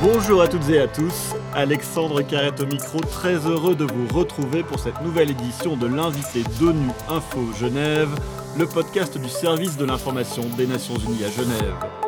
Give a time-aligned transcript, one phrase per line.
[0.00, 4.62] Bonjour à toutes et à tous, Alexandre Carrette au micro, très heureux de vous retrouver
[4.62, 8.10] pour cette nouvelle édition de l'invité d'ONU Info Genève,
[8.56, 12.07] le podcast du service de l'information des Nations Unies à Genève.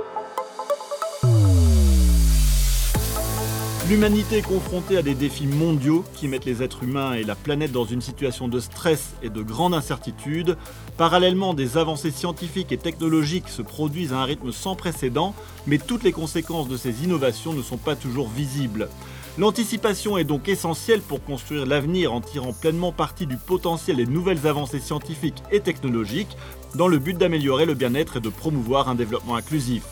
[3.90, 7.72] L'humanité est confrontée à des défis mondiaux qui mettent les êtres humains et la planète
[7.72, 10.56] dans une situation de stress et de grande incertitude.
[10.96, 15.34] Parallèlement, des avancées scientifiques et technologiques se produisent à un rythme sans précédent,
[15.66, 18.88] mais toutes les conséquences de ces innovations ne sont pas toujours visibles.
[19.38, 24.46] L'anticipation est donc essentielle pour construire l'avenir en tirant pleinement parti du potentiel des nouvelles
[24.46, 26.36] avancées scientifiques et technologiques
[26.76, 29.82] dans le but d'améliorer le bien-être et de promouvoir un développement inclusif.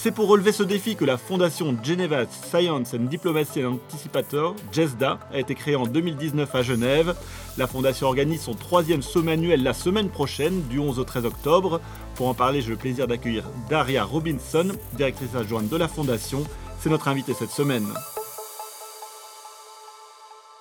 [0.00, 5.38] C'est pour relever ce défi que la fondation Geneva Science and Diplomacy Anticipator, GESDA, a
[5.40, 7.16] été créée en 2019 à Genève.
[7.56, 11.80] La fondation organise son troisième sommet annuel la semaine prochaine, du 11 au 13 octobre.
[12.14, 16.44] Pour en parler, j'ai le plaisir d'accueillir Daria Robinson, directrice adjointe de la fondation.
[16.78, 17.88] C'est notre invitée cette semaine.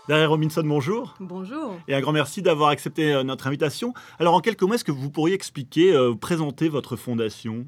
[0.09, 1.13] Daria Robinson, bonjour.
[1.19, 1.75] Bonjour.
[1.87, 3.93] Et un grand merci d'avoir accepté euh, notre invitation.
[4.17, 7.67] Alors, en quelques mots, est-ce que vous pourriez expliquer, euh, présenter votre fondation?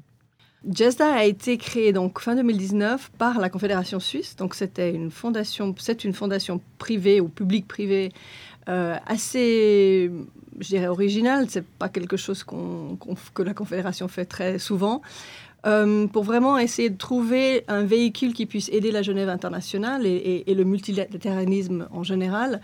[0.68, 4.36] JESDA a été créé donc fin 2019 par la Confédération suisse.
[4.36, 8.12] Donc c'était une fondation, c'est une fondation privée ou publique privée
[8.68, 10.10] euh, assez,
[10.58, 11.46] je dirais, originale.
[11.48, 15.00] C'est pas quelque chose que la Confédération fait très souvent.
[15.66, 20.44] Euh, pour vraiment essayer de trouver un véhicule qui puisse aider la Genève internationale et,
[20.46, 22.62] le multilatéralisme en général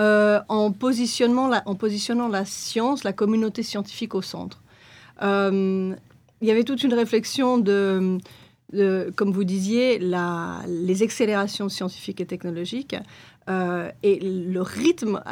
[0.00, 4.62] euh, en, positionnement la, en positionnant la science, la communauté scientifique au centre
[6.40, 8.18] il y avait toute une réflexion de,
[9.16, 12.96] comme vous disiez, les accélérations scientifiques et technologiques
[13.48, 15.22] euh, et le rythme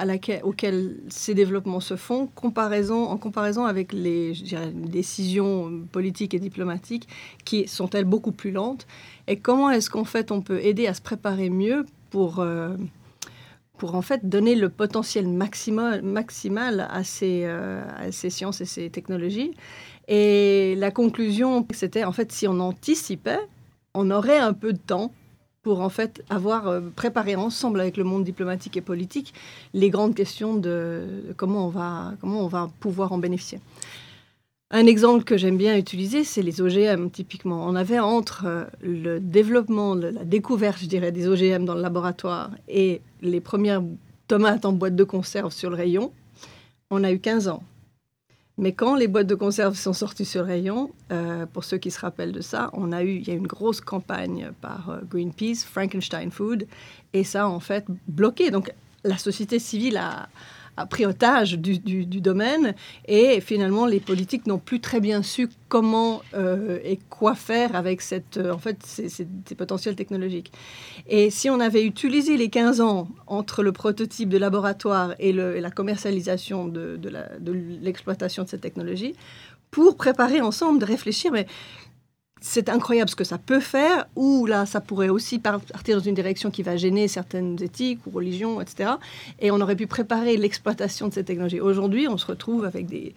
[0.43, 4.33] auquel ces développements se font en comparaison avec les,
[4.75, 7.07] décisions politiques et diplomatiques
[7.45, 8.87] qui sont-elles beaucoup plus lentes
[9.29, 12.41] et comment est-ce qu'en fait on peut aider à se préparer mieux pour...
[12.41, 12.77] Euh,
[13.77, 16.81] pour en fait donner le potentiel maximal, maximal
[17.23, 19.53] euh, à ces sciences et ces technologies
[20.09, 23.41] et la conclusion, c'était en fait, si on anticipait,
[23.95, 25.13] on aurait un peu de temps
[25.63, 29.35] pour en fait avoir euh, préparé ensemble avec le monde diplomatique et politique
[29.75, 33.61] les grandes questions de comment on va, comment on va pouvoir en bénéficier.
[34.71, 37.67] Un exemple que j'aime bien utiliser, c'est les OGM, typiquement.
[37.67, 42.51] On avait entre euh, le développement, la découverte, je dirais, des OGM dans le laboratoire
[42.67, 43.83] et les premières
[44.27, 46.13] tomates en boîte de conserve sur le rayon,
[46.91, 47.63] on a eu 15 ans.
[48.59, 51.93] Mais quand les boîtes de conserve sont sorties sur le rayon, euh, pour ceux qui
[51.93, 54.99] se rappellent de ça, on a eu, il y a une grosse campagne par euh,
[55.09, 56.67] Greenpeace, Frankenstein Food,
[57.13, 58.51] et ça a en fait bloqué.
[58.51, 58.73] Donc
[59.05, 60.29] la société civile a,
[60.79, 62.75] a pris otage du, domaine
[63.07, 68.01] et finalement les politiques n'ont plus très bien su comment euh, et quoi faire avec
[68.01, 70.53] cette, euh, en fait, ces, potentiels technologiques.
[71.09, 75.59] Et si on avait utilisé les 15 ans entre le prototype de laboratoire et, le,
[75.59, 77.53] la commercialisation de, de
[77.83, 79.15] l'exploitation de cette technologie,
[79.71, 81.47] pour préparer ensemble, de réfléchir, mais
[82.41, 86.15] c'est incroyable ce que ça peut faire, ou là, ça pourrait aussi partir dans une
[86.15, 88.91] direction qui va gêner certaines éthiques ou religions, etc.
[89.41, 91.61] Et on aurait pu préparer l'exploitation de ces technologies.
[91.61, 93.15] Aujourd'hui, on se retrouve avec des,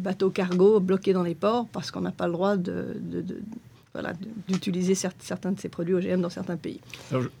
[0.00, 2.96] bateaux cargo bloqués dans les ports parce qu'on n'a pas le droit de,
[4.48, 6.80] d'utiliser certains de ces produits OGM dans certains pays.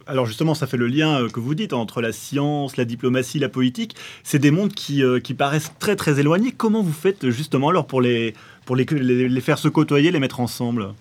[0.06, 3.38] Alors, justement, ça fait le lien euh, que vous dites entre la science, la diplomatie,
[3.38, 3.94] la politique.
[4.24, 6.52] C'est des mondes qui, euh, qui paraissent très très éloignés.
[6.52, 8.34] Comment vous faites justement alors pour les,
[8.68, 10.92] pour les, faire se côtoyer, les mettre ensemble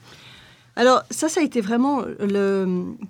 [0.78, 2.04] alors ça, ça a été vraiment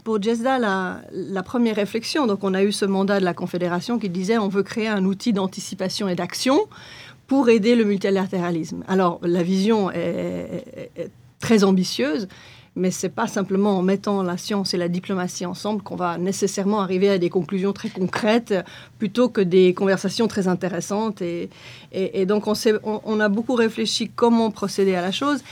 [0.05, 2.25] pour Jesda la, première réflexion.
[2.25, 5.03] Donc on a eu ce mandat de la Confédération qui disait on veut créer un
[5.03, 6.61] outil d'anticipation et d'action
[7.27, 8.85] pour aider le multilatéralisme.
[8.87, 10.63] Alors la vision est,
[11.41, 12.29] très ambitieuse,
[12.77, 16.79] mais c'est pas simplement en mettant la science et la diplomatie ensemble qu'on va nécessairement
[16.79, 18.53] arriver à des conclusions très concrètes,
[18.99, 21.21] plutôt que des conversations très intéressantes.
[21.21, 21.49] Et,
[22.25, 25.43] donc on, on, on, a beaucoup réfléchi comment procéder à la chose.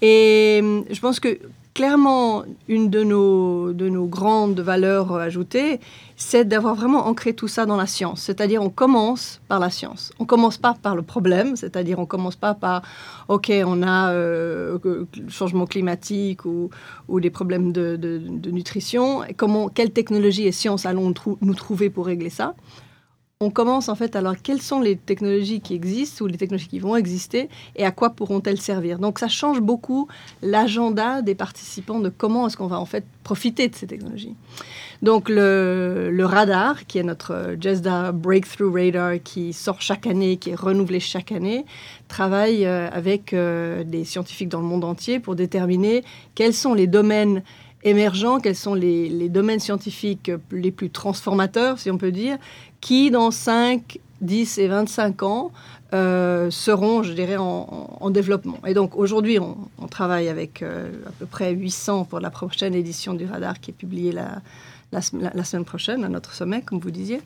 [0.00, 1.38] Et je pense que
[1.74, 5.80] clairement, une de nos, de grandes valeurs ajoutées,
[6.16, 8.20] c'est d'avoir vraiment ancré tout ça dans la science.
[8.22, 10.12] C'est-à-dire, on commence par la science.
[10.18, 12.82] On commence pas par le problème, c'est-à-dire, on commence pas par,
[13.28, 14.78] OK, on a euh,
[15.28, 16.70] changement climatique ou,
[17.08, 17.96] ou des problèmes de,
[18.50, 19.22] nutrition.
[19.36, 22.54] Comment, quelle technologie et science allons nous trouver pour régler ça?
[23.40, 26.80] On commence en fait alors quelles sont les technologies qui existent ou les technologies qui
[26.80, 28.98] vont exister et à quoi pourront-elles servir?
[28.98, 30.08] Donc ça change beaucoup
[30.42, 34.34] l'agenda des participants de comment est-ce qu'on va en fait profiter de ces technologies.
[35.02, 40.56] Donc le, radar, qui est notre JESDA Breakthrough Radar, qui sort chaque année, qui est
[40.56, 41.64] renouvelé chaque année,
[42.08, 46.02] travaille euh, avec euh, des scientifiques dans le monde entier pour déterminer
[46.34, 47.44] quels sont les domaines
[47.84, 52.38] émergents, quels sont les, domaines scientifiques les plus transformateurs, si on peut dire,
[52.80, 55.52] qui dans 5, 10 et 25 ans
[55.94, 58.58] euh, seront, je dirais, en, développement.
[58.66, 63.14] Et donc aujourd'hui, on, travaille avec euh, à peu près 800 pour la prochaine édition
[63.14, 67.20] du radar qui est publiée la, semaine prochaine à notre sommet, comme vous disiez.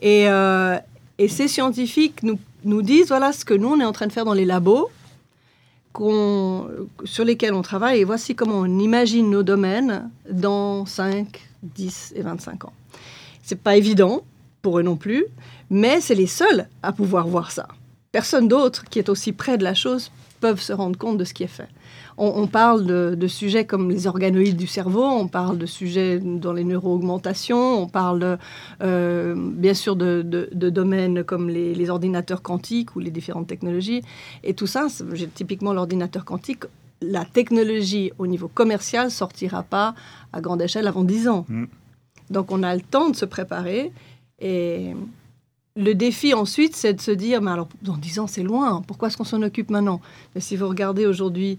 [0.00, 0.78] Et, euh,
[1.18, 4.12] et ces scientifiques nous, nous disent, voilà ce que nous, on est en train de
[4.12, 4.90] faire dans les labos
[5.96, 12.22] sur lesquels on travaille et voici comment on imagine nos domaines dans 5, 10 et
[12.22, 12.72] 25 ans.
[13.42, 14.24] C'est pas évident
[14.62, 15.26] pour eux non plus,
[15.70, 17.68] mais c'est les seuls à pouvoir voir ça.
[18.12, 20.10] Personne d'autre qui est aussi près de la chose
[20.44, 21.70] peuvent se rendre compte de ce qui est fait
[22.16, 26.64] on, parle de, sujets comme les organoïdes du cerveau, on parle de sujets dans les
[26.64, 28.38] neuroaugmentations, on parle
[28.82, 34.02] euh, bien sûr de, domaines comme les, ordinateurs quantiques ou les différentes technologies.
[34.42, 34.86] Et tout ça,
[35.34, 36.64] typiquement l'ordinateur quantique,
[37.02, 39.94] la technologie au niveau commercial sortira pas
[40.32, 41.44] à grande échelle avant 10 ans.
[41.48, 41.64] Mm.
[42.30, 43.92] Donc on a le temps de se préparer
[44.40, 44.94] et
[45.76, 49.08] le défi ensuite, c'est de se dire, mais alors dans 10 ans c'est loin, pourquoi
[49.08, 50.00] est-ce qu'on s'en occupe maintenant?
[50.34, 51.58] Mais si vous regardez aujourd'hui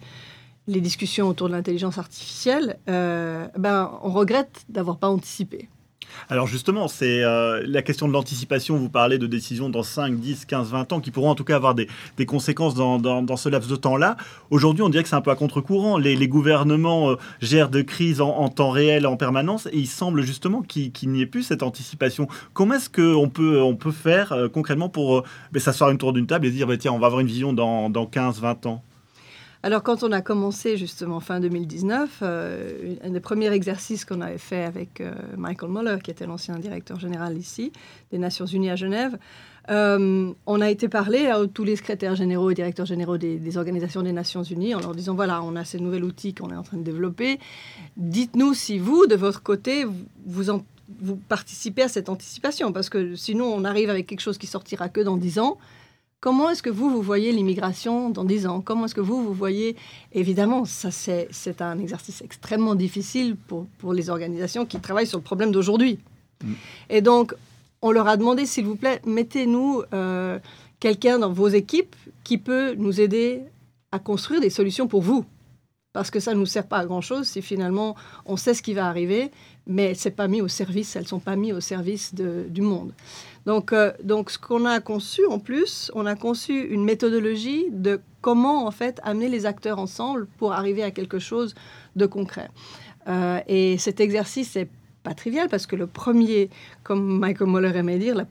[0.67, 5.67] les discussions autour de l'intelligence artificielle, euh, ben, on regrette d'avoir pas anticipé.
[6.29, 8.77] Alors justement, c'est euh, la question de l'anticipation.
[8.77, 11.55] Vous parlez de décisions dans 5, 10, 15, 20 ans qui pourront en tout cas
[11.55, 11.87] avoir des,
[12.25, 14.17] conséquences dans, ce laps de temps-là.
[14.49, 15.97] Aujourd'hui, on dirait que c'est un peu à contre-courant.
[15.97, 20.61] Les, gouvernements euh, gèrent de crises en, temps réel, en permanence, et il semble justement
[20.61, 22.27] qu'il n'y ait plus cette anticipation.
[22.53, 26.47] Comment est-ce qu'on peut, on peut faire concrètement pour ben, s'asseoir une tour d'une table
[26.47, 28.83] et dire, ben, tiens, on va avoir une vision dans, dans 15, 20 ans?
[29.65, 34.37] Alors quand on a commencé justement fin 2019, euh, un des premiers exercices qu'on avait
[34.37, 37.71] fait avec euh, Michael Muller, qui était l'ancien directeur général ici
[38.11, 39.17] des Nations Unies à Genève,
[39.71, 44.03] euh, on a été parler à tous les secrétaires généraux et directeurs généraux des, organisations
[44.03, 46.61] des Nations Unies en leur disant voilà, on a ces nouveaux outils qu'on est en
[46.61, 47.39] train de développer.
[47.97, 49.83] Dites-nous si vous, de votre côté,
[50.27, 50.61] vous,
[50.99, 54.89] vous participez à cette anticipation, parce que sinon on arrive avec quelque chose qui sortira
[54.89, 55.57] que dans 10 ans.
[56.25, 58.59] Comment est-ce que vous, vous voyez l'immigration dans 10 ans?
[58.59, 59.75] Comment est-ce que vous, vous voyez?
[60.11, 65.23] Évidemment, ça c'est un exercice extrêmement difficile pour, pour, les organisations qui travaillent sur le
[65.23, 65.99] problème d'aujourd'hui.
[66.43, 66.53] Mm.
[66.89, 67.35] Et donc,
[67.83, 70.39] on leur a demandé, s'il vous plaît, mettez-nous euh,
[70.79, 73.43] quelqu'un dans vos équipes qui peut nous aider
[73.91, 75.25] à construire des solutions pour vous.
[75.93, 77.95] Parce que ça ne nous sert pas à grand-chose si finalement
[78.25, 79.29] on sait ce qui va arriver,
[79.67, 82.61] mais c'est pas mis au service, elles ne sont pas mises au service de, du
[82.61, 82.93] monde.
[83.45, 88.01] Donc, euh, donc ce qu'on a conçu en plus, on a conçu une méthodologie de
[88.21, 91.53] comment en fait amener les acteurs ensemble pour arriver à quelque chose
[91.95, 92.49] de concret.
[93.07, 94.67] Euh, et cet exercice n'est
[95.03, 96.49] pas trivial parce que le premier,
[96.83, 98.25] comme Michael Moller aimait dire,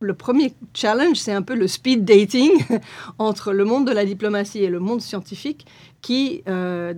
[0.00, 2.52] le premier challenge, c'est un peu le speed dating
[3.18, 5.66] entre le monde de la diplomatie et le monde scientifique
[6.00, 6.94] qui, euh,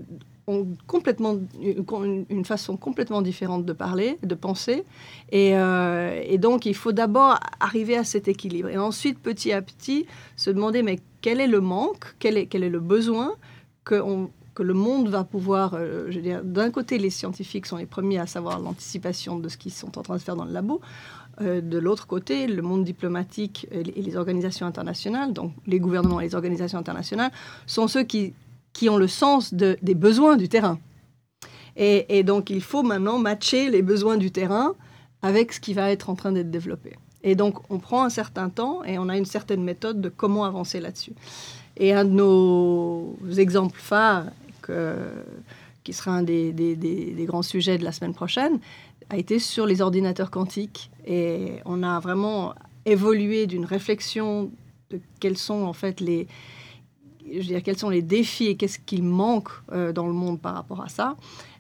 [0.87, 4.85] complètement une, façon complètement différente de parler, de penser.
[5.33, 8.69] Euh, et, donc, il faut d'abord arriver à cet équilibre.
[8.69, 10.07] Et ensuite, petit à petit,
[10.37, 13.35] se demander, mais quel est le manque, quel est, quel est le besoin
[13.85, 14.03] que,
[14.55, 15.75] que le monde va pouvoir...
[15.75, 19.49] Euh, je veux dire, d'un côté, les scientifiques sont les premiers à savoir l'anticipation de
[19.49, 20.81] ce qu'ils sont en train de faire dans le labo.
[21.41, 26.25] Euh, de l'autre côté, le monde diplomatique et les organisations internationales, donc les gouvernements et
[26.25, 27.31] les organisations internationales,
[27.67, 28.35] sont ceux qui
[28.73, 30.79] qui ont le sens de, des besoins du terrain.
[31.77, 34.75] Et, donc, il faut maintenant matcher les besoins du terrain
[35.23, 36.97] avec ce qui va être en train d'être développé.
[37.23, 40.45] Et donc, on prend un certain temps et on a une certaine méthode de comment
[40.45, 41.13] avancer là-dessus.
[41.79, 44.27] Et un de nos exemples phares,
[45.85, 48.59] qui sera un des, des, grands sujets de la semaine prochaine,
[49.09, 50.91] a été sur les ordinateurs quantiques.
[51.07, 52.55] Et on a vraiment
[52.85, 54.51] évolué d'une réflexion
[54.91, 56.27] de quels sont en fait les,
[57.27, 60.41] je veux dire, quels sont les défis et qu'est-ce qu'il manque euh, dans le monde
[60.41, 61.17] par rapport à ça.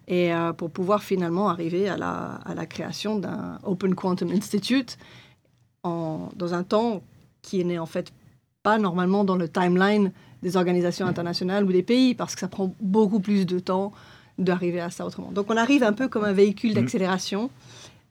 [0.08, 4.98] Et euh, pour pouvoir finalement arriver à la, à la création d'un Open Quantum Institute
[5.84, 7.02] en, dans un temps
[7.42, 8.12] qui n'est en fait
[8.62, 10.12] pas normalement dans le timeline
[10.42, 13.92] des organisations internationales ou des pays, parce que ça prend beaucoup plus de temps
[14.38, 15.32] d'arriver à ça autrement.
[15.32, 16.78] Donc on arrive un peu comme un véhicule mmh.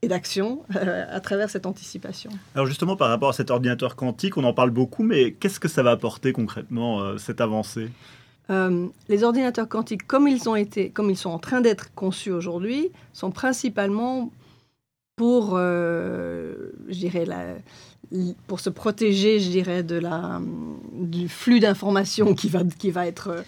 [0.01, 2.31] Et d'action euh, à travers cette anticipation.
[2.55, 5.67] Alors justement, par rapport à cet ordinateur quantique, on en parle beaucoup, mais qu'est-ce que
[5.67, 7.89] ça va apporter concrètement, euh, cette avancée?
[8.49, 12.31] Euh, les ordinateurs quantiques, comme ils, ont été, comme ils sont en train d'être conçus
[12.31, 14.31] aujourd'hui, sont principalement
[15.15, 17.55] pour, je dirais, la,
[18.47, 20.39] pour se protéger, je dirais, de la,
[20.93, 23.43] du flux d'informations qui va, qui va être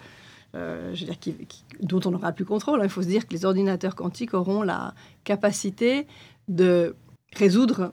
[0.53, 1.33] je veux dire,
[1.79, 2.81] dont on n'aura plus contrôle.
[2.83, 4.93] Il faut se dire que les ordinateurs quantiques auront la
[5.23, 6.05] capacité
[6.51, 6.95] de
[7.33, 7.91] résoudre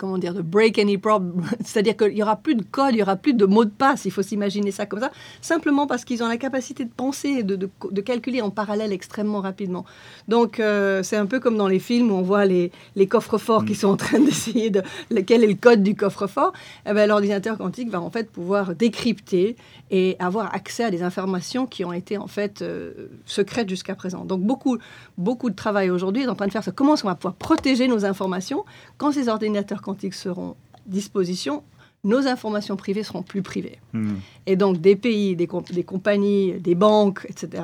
[0.00, 1.44] comment dire, de break any problem.
[1.64, 4.06] C'est-à-dire qu'il n'y aura plus de code, il n'y aura plus de mots de passe.
[4.06, 5.10] Il faut s'imaginer ça comme ça,
[5.42, 9.84] simplement parce qu'ils ont la capacité de penser, de, de, calculer en parallèle extrêmement rapidement.
[10.26, 13.66] Donc, euh, c'est un peu comme dans les films où on voit les, les coffres-forts
[13.66, 13.76] qui mm.
[13.76, 14.82] sont en train d'essayer de.
[15.26, 16.54] Quel est le code du coffre-fort
[16.86, 19.56] eh ben, L'ordinateur quantique va en fait pouvoir décrypter
[19.90, 24.24] et avoir accès à des informations qui ont été en fait euh, secrètes jusqu'à présent.
[24.24, 24.78] Donc, beaucoup,
[25.18, 26.72] beaucoup de travail aujourd'hui est en train de faire ça.
[26.72, 28.64] Comment est-ce qu'on va pouvoir protéger nos informations
[28.96, 31.62] quand ces ordinateurs quantiques seront à disposition
[32.04, 33.78] nos informations privées seront plus privées.
[33.92, 34.16] Hmm.
[34.46, 37.62] Et donc des pays, des, des, compagnies, des banques, etc.,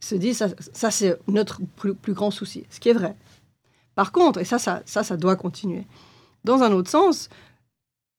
[0.00, 3.16] se disent, ça, ça c'est notre plus, plus, grand souci, ce qui est vrai.
[3.94, 5.84] Par contre, et ça, ça, ça, ça doit continuer,
[6.44, 7.28] dans un autre sens,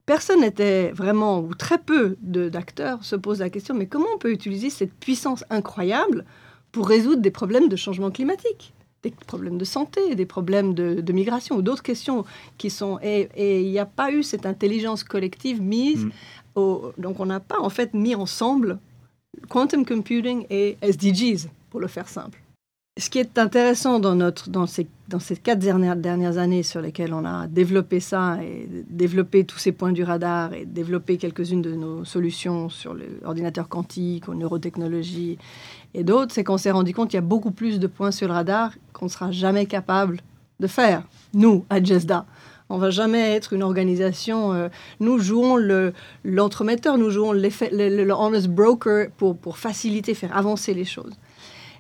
[0.06, 4.32] personne n'était vraiment, ou très peu d'acteurs se posent la question, mais comment on peut
[4.32, 6.26] utiliser cette puissance incroyable
[6.72, 8.74] pour résoudre des problèmes de changement climatique?
[9.04, 12.26] Des problèmes de santé, des problèmes de, migration ou d'autres questions
[12.58, 13.00] qui sont...
[13.02, 16.06] Et il n'y a pas eu cette intelligence collective mise.
[16.06, 16.12] Mm.
[16.56, 18.80] Au, donc on n'a pas en fait mis ensemble
[19.50, 22.42] quantum computing et SDGs, pour le faire simple.
[22.98, 24.88] Ce qui est intéressant dans, ces,
[25.44, 30.04] quatre dernières, années sur lesquelles on a développé ça et développé tous ces points du
[30.04, 35.38] radar et développé quelques-unes de nos solutions sur l'ordinateur quantique, aux neurotechnologies
[35.94, 38.28] et d'autres, c'est qu'on s'est rendu compte qu'il y a beaucoup plus de points sur
[38.28, 40.22] le radar qu'on ne sera jamais capable
[40.60, 41.04] de faire,
[41.36, 42.26] nous, à JESDA.
[42.70, 44.54] On va jamais être une organisation.
[44.54, 45.56] Euh, nous jouons
[46.26, 51.14] l'entremetteur, nous jouons le, honest broker pour faciliter, faire avancer les choses.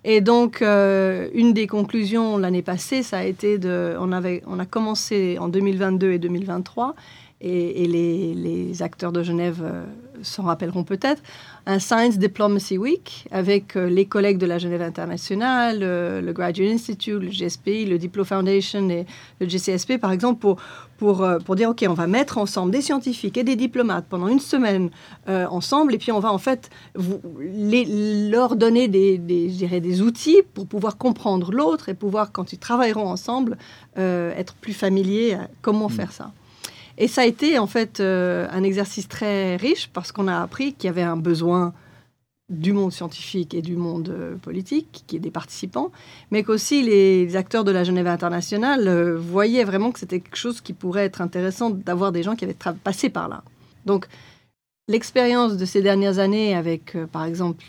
[0.09, 3.93] Et donc, euh, une des conclusions l'année passée, ça a été de.
[3.99, 6.95] On, avait, on a commencé en 2022 et 2023
[7.41, 9.83] et, les, acteurs de Genève euh,
[10.21, 11.21] s'en rappelleront peut-être,
[11.67, 16.71] un Science Diplomacy Week avec euh, les collègues de la Genève internationale, euh, le Graduate
[16.71, 19.05] Institute, le GSPI, le Diplo Foundation et
[19.41, 20.55] le GCSP, par exemple, pour,
[20.97, 24.39] pour, pour dire, OK, on va mettre ensemble des scientifiques et des diplomates pendant une
[24.39, 24.89] semaine
[25.27, 30.41] ensemble, et puis on va en fait vous, les, leur donner des, des, des outils
[30.55, 33.57] pour pouvoir comprendre l'autre et pouvoir, quand ils travailleront ensemble,
[33.95, 35.91] être plus familiers à comment mmh.
[35.91, 36.31] faire ça.
[36.97, 40.73] Et ça a été en fait euh, un exercice très riche parce qu'on a appris
[40.73, 41.73] qu'il y avait un besoin
[42.49, 45.91] du monde scientifique et du monde euh, politique, qui est des participants,
[46.31, 50.61] mais qu'aussi les acteurs de la Genève internationale euh, voyaient vraiment que c'était quelque chose
[50.61, 53.43] qui pourrait être intéressant d'avoir des gens qui avaient passé par là.
[53.85, 54.07] Donc,
[54.87, 57.65] l'expérience de ces dernières années avec, par exemple,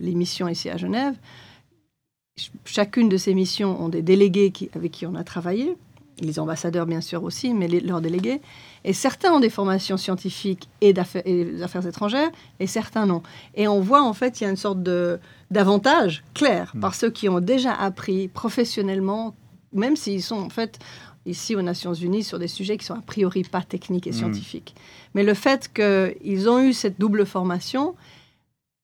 [0.00, 1.14] les missions ici à Genève,
[2.66, 5.74] chacune de ces missions ont des délégués avec qui on a travaillé,
[6.20, 8.40] les ambassadeurs bien sûr aussi, mais leurs délégués.
[8.84, 11.22] Et certains ont des formations scientifiques et d'affaires,
[11.62, 13.22] affaires étrangères, et certains non.
[13.54, 15.18] Et on voit en fait, il y a une sorte de,
[15.50, 16.80] d'avantage clair hmm.
[16.80, 19.34] par ceux qui ont déjà appris professionnellement,
[19.72, 20.78] même s'ils sont en fait
[21.26, 24.14] ici aux Nations Unies sur des sujets qui sont a priori pas techniques et hmm.
[24.14, 24.74] scientifiques.
[25.14, 27.94] Mais le fait qu'ils ont eu cette double formation,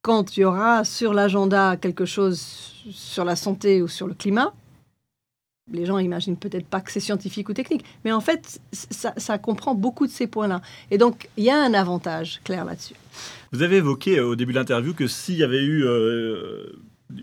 [0.02, 2.40] quand il y aura sur l'agenda quelque chose
[2.90, 4.52] sur la santé ou sur le climat,
[5.72, 9.74] les gens imaginent peut-être pas que c'est scientifique ou technique, mais en fait, ça, comprend
[9.74, 10.60] beaucoup de ces points-là.
[10.90, 12.94] Et donc, il y a un avantage clair là-dessus.
[13.52, 16.72] Vous avez évoqué euh, au début de l'interview que s'il y avait eu euh,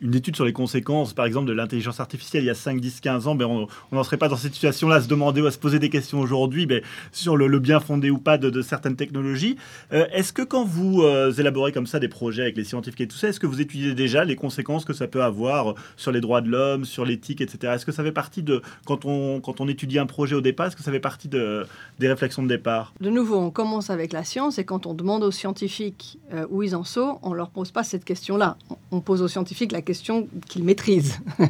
[0.01, 3.01] une étude sur les conséquences, par exemple, de l'intelligence artificielle il y a 5, 10,
[3.01, 5.51] 15 ans, ben on n'en serait pas dans cette situation-là à se demander ou à
[5.51, 9.57] se poser des questions aujourd'hui ben, sur le, bien fondé ou pas de, certaines technologies.
[9.91, 13.07] Euh, est-ce que quand vous euh, élaborez comme ça des projets avec les scientifiques et
[13.07, 16.21] tout ça, est-ce que vous étudiez déjà les conséquences que ça peut avoir sur les
[16.21, 17.73] droits de l'homme, sur l'éthique, etc.
[17.75, 20.67] Est-ce que ça fait partie de, quand on, quand on étudie un projet au départ,
[20.67, 21.65] est-ce que ça fait partie de,
[21.99, 22.93] des réflexions de départ?
[23.01, 26.61] De nouveau, on commence avec la science et quand on demande aux scientifiques euh, où
[26.61, 28.57] ils en sont, on ne leur pose pas cette question-là.
[28.91, 31.19] On pose aux scientifiques la question qu'ils maîtrisent.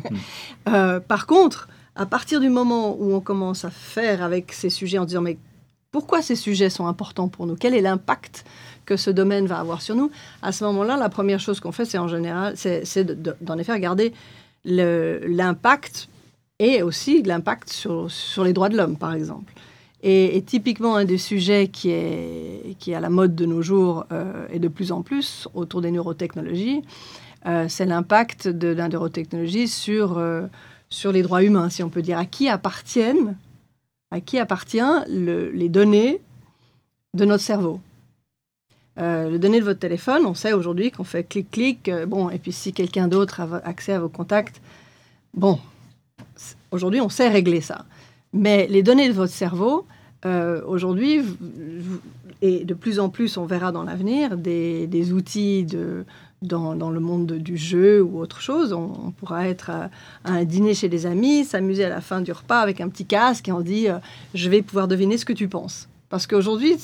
[0.69, 4.99] Euh, par contre, à partir du moment où on commence à faire avec ces sujets
[4.99, 5.37] en disant mais
[5.91, 7.55] pourquoi ces sujets sont importants pour nous?
[7.55, 8.45] Quel est l'impact
[8.85, 10.11] que ce domaine va avoir sur nous?
[10.41, 13.03] À ce moment-là, la première chose qu'on fait, c'est en général, c'est
[13.41, 14.13] d'en effet regarder
[14.63, 16.07] l'impact
[16.59, 19.51] et aussi l'impact sur, sur les droits de l'homme, par exemple.
[20.03, 24.05] Et, typiquement, un des sujets qui est, qui est à la mode de nos jours
[24.11, 26.81] euh, et de plus en plus autour des neurotechnologies,
[27.45, 30.47] euh, c'est l'impact de la neurotechnologie sur, euh,
[30.89, 32.17] sur les droits humains, si on peut dire.
[32.17, 33.35] À qui appartiennent,
[34.11, 36.21] à qui appartient les données
[37.13, 37.79] de notre cerveau
[38.99, 42.51] euh, les données de votre téléphone, on sait aujourd'hui qu'on fait clic-clic, bon, et puis
[42.51, 44.61] si quelqu'un d'autre a accès à vos contacts,
[45.33, 45.59] bon,
[46.71, 47.85] aujourd'hui on sait régler ça.
[48.33, 49.85] Mais les données de votre cerveau,
[50.65, 51.21] aujourd'hui,
[52.41, 56.05] et de plus en plus on verra dans l'avenir, des outils de,
[56.41, 58.73] dans, dans, le monde du jeu ou autre chose.
[58.73, 59.89] On, pourra être à,
[60.25, 63.47] un dîner chez des amis, s'amuser à la fin du repas avec un petit casque
[63.47, 63.97] et on dit euh,
[64.33, 65.87] je vais pouvoir deviner ce que tu penses.
[66.09, 66.75] Parce qu'aujourd'hui,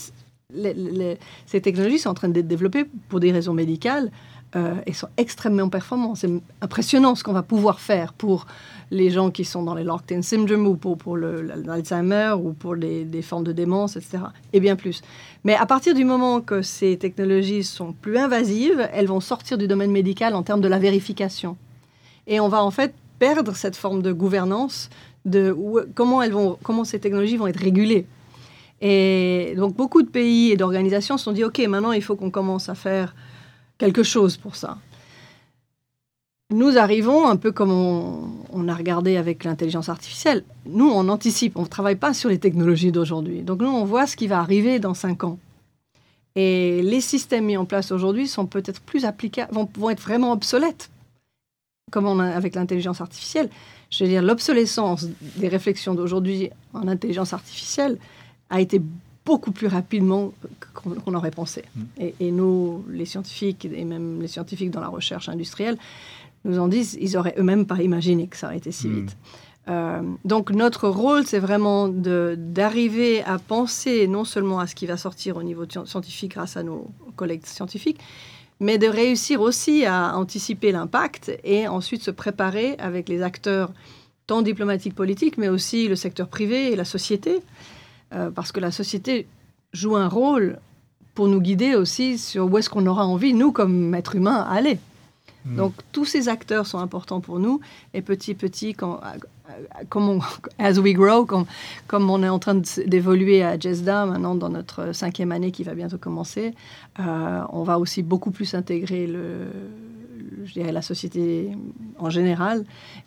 [1.45, 4.11] ces technologies sont en train d'être développées pour des raisons médicales
[4.57, 6.17] euh, et sont extrêmement performantes.
[6.17, 8.47] C'est impressionnant ce qu'on va pouvoir faire pour
[8.89, 13.21] les gens qui sont dans les locked-in syndrome ou pour, pour l'Alzheimer ou pour des
[13.21, 14.19] formes de démence, etc.
[14.53, 15.03] Et bien plus.
[15.43, 19.67] Mais à partir du moment que ces technologies sont plus invasives, elles vont sortir du
[19.67, 21.55] domaine médical en termes de la vérification.
[22.25, 24.89] Et on va en fait perdre cette forme de gouvernance
[25.25, 25.55] de
[25.93, 28.05] comment, elles vont, comment ces technologies vont être régulées.
[28.81, 32.31] Et donc beaucoup de pays et d'organisations se sont dit, OK, maintenant il faut qu'on
[32.31, 33.13] commence à faire
[33.77, 34.77] quelque chose pour ça.
[36.49, 40.45] Nous arrivons un peu comme on, a regardé avec l'intelligence artificielle.
[40.65, 43.41] Nous, on anticipe, on ne travaille pas sur les technologies d'aujourd'hui.
[43.41, 45.39] Donc nous, on voit ce qui va arriver dans cinq ans.
[46.35, 50.31] Et les systèmes mis en place aujourd'hui sont peut-être plus applicables, vont, vont, être vraiment
[50.31, 50.89] obsolètes,
[51.91, 53.49] comme on a avec l'intelligence artificielle.
[53.89, 57.97] Je veux dire, l'obsolescence des réflexions d'aujourd'hui en intelligence artificielle,
[58.49, 58.81] a été
[59.27, 60.31] beaucoup plus rapidement
[60.73, 61.63] qu'on aurait pensé.
[61.75, 61.81] Mm.
[62.21, 65.77] Et, nous, les scientifiques, et même les scientifiques dans la recherche industrielle,
[66.45, 68.95] nous en disent, ils auraient eux-mêmes pas imaginé que ça aurait été si mm.
[68.95, 69.17] vite.
[69.67, 74.95] Euh, donc notre rôle, c'est vraiment d'arriver à penser non seulement à ce qui va
[74.95, 77.99] sortir au niveau scientifique grâce à nos collègues scientifiques,
[78.61, 83.71] mais de réussir aussi à anticiper l'impact et ensuite se préparer avec les acteurs
[84.25, 87.41] tant diplomatiques, politiques, mais aussi le secteur privé et la société,
[88.13, 89.27] euh, parce que la société
[89.73, 90.59] joue un rôle
[91.13, 94.53] pour nous guider aussi sur où est-ce qu'on aura envie, nous, comme êtres humains, à
[94.53, 94.79] aller.
[95.45, 95.55] Hmm.
[95.55, 97.59] Donc tous ces acteurs sont importants pour nous
[97.93, 99.01] et petit petit, quand,
[99.89, 100.19] comme on,
[100.59, 101.45] as we grow, comme,
[101.87, 105.73] comme on est en train d'évoluer à JESDA maintenant dans notre cinquième année qui va
[105.73, 106.53] bientôt commencer,
[106.99, 109.47] euh, on va aussi beaucoup plus intégrer le,
[110.45, 111.51] je dirais, la société
[111.97, 112.63] en général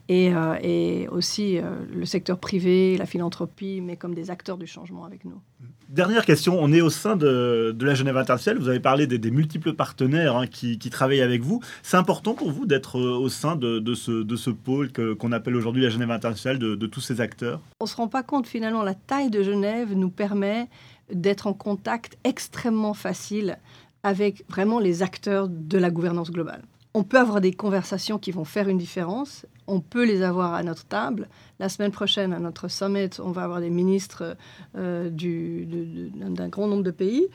[0.08, 4.66] et, euh, et aussi euh, le secteur privé, la philanthropie, mais comme des acteurs du
[4.66, 5.40] changement avec nous.
[5.88, 9.30] Dernière question, on est au sein de, de la Genève internationale, vous avez parlé des,
[9.30, 11.60] multiples partenaires hein, qui, qui, travaillent avec vous.
[11.82, 15.32] C'est important pour vous d'être euh, au sein de, de, ce, de ce pôle qu'on
[15.32, 17.60] appelle aujourd'hui la Genève internationale, de, tous ces acteurs?
[17.80, 20.68] On ne se rend pas compte finalement, la taille de Genève nous permet
[21.12, 23.58] d'être en contact extrêmement facile
[24.02, 26.62] avec vraiment les acteurs de la gouvernance globale
[26.94, 29.46] on peut avoir des conversations qui vont faire une différence.
[29.66, 31.28] On peut les avoir à notre table.
[31.58, 34.36] La semaine prochaine, à notre summit, on va avoir des ministres
[34.76, 37.28] euh, d'un grand nombre de pays,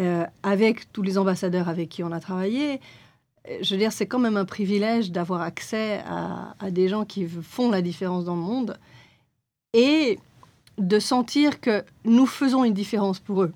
[0.00, 2.80] euh, avec tous les ambassadeurs avec qui on a travaillé.
[3.60, 7.28] Je veux dire, c'est quand même un privilège d'avoir accès à, à, des gens qui
[7.28, 8.76] font la différence dans le monde
[9.72, 10.18] et
[10.78, 13.52] de sentir que nous faisons une différence pour eux.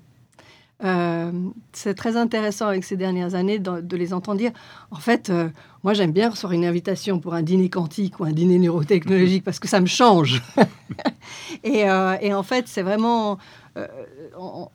[0.83, 1.31] Euh,
[1.73, 4.51] c'est très intéressant avec ces dernières années de, les entendre dire
[4.89, 5.49] en fait, euh,
[5.83, 9.59] moi j'aime bien recevoir une invitation pour un dîner quantique ou un dîner neurotechnologique parce
[9.59, 10.41] que ça me change.
[11.65, 13.37] Euh, et, en fait, c'est vraiment,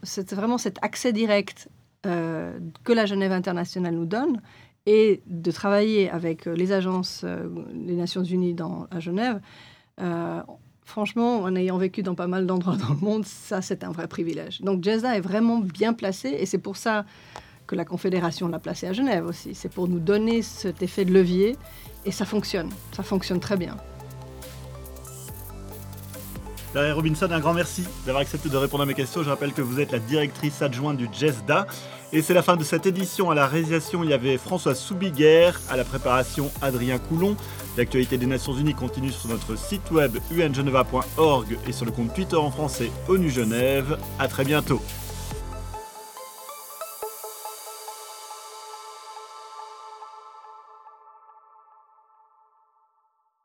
[0.02, 1.68] c'est vraiment cet accès direct
[2.02, 4.40] que la Genève internationale nous donne
[4.86, 7.24] et de travailler avec les agences
[7.74, 9.40] des Nations Unies dans, à Genève
[10.86, 14.06] franchement, en ayant vécu dans pas mal d'endroits dans le monde, ça, c'est un vrai
[14.08, 14.62] privilège.
[14.62, 17.04] Donc, Jezza est vraiment bien placé et c'est pour ça
[17.66, 19.54] que la Confédération l'a placé à Genève aussi.
[19.54, 21.56] C'est pour nous donner cet effet de levier
[22.06, 22.70] et ça fonctionne.
[22.92, 23.76] Ça fonctionne très bien.
[26.76, 29.22] Larry Robinson, un grand merci d'avoir accepté de répondre à mes questions.
[29.22, 31.66] Je rappelle que vous êtes la directrice adjointe du JESDA.
[32.12, 33.30] Et c'est la fin de cette édition.
[33.30, 37.34] À la réalisation, il y avait François Soubiguer, à la préparation Adrien Coulon.
[37.78, 42.36] L'actualité des Nations Unies continue sur notre site web ungeneva.org et sur le compte Twitter
[42.36, 43.96] en français ONU Genève.
[44.18, 44.82] A très bientôt.